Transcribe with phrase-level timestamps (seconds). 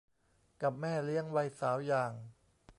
[0.61, 2.13] กับแม่เลี้ยงวัยสาวอย่าง